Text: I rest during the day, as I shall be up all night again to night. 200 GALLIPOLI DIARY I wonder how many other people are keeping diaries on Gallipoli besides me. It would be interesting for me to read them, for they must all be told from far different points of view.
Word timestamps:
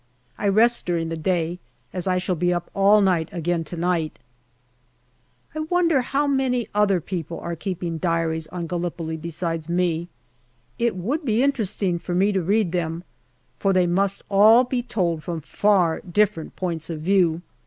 I 0.35 0.47
rest 0.47 0.87
during 0.87 1.09
the 1.09 1.15
day, 1.15 1.59
as 1.93 2.07
I 2.07 2.17
shall 2.17 2.33
be 2.33 2.51
up 2.51 2.71
all 2.73 3.01
night 3.01 3.29
again 3.31 3.63
to 3.65 3.77
night. 3.77 4.17
200 5.53 5.53
GALLIPOLI 5.53 5.67
DIARY 5.67 5.67
I 5.69 5.69
wonder 5.71 6.01
how 6.01 6.25
many 6.25 6.67
other 6.73 6.99
people 6.99 7.39
are 7.41 7.55
keeping 7.55 7.99
diaries 7.99 8.47
on 8.47 8.65
Gallipoli 8.65 9.15
besides 9.15 9.69
me. 9.69 10.09
It 10.79 10.95
would 10.95 11.23
be 11.23 11.43
interesting 11.43 11.99
for 11.99 12.15
me 12.15 12.31
to 12.31 12.41
read 12.41 12.71
them, 12.71 13.03
for 13.59 13.73
they 13.73 13.85
must 13.85 14.23
all 14.27 14.63
be 14.63 14.81
told 14.81 15.21
from 15.21 15.39
far 15.39 16.01
different 16.11 16.55
points 16.55 16.89
of 16.89 17.01
view. 17.01 17.43